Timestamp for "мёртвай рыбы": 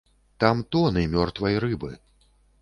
1.17-1.93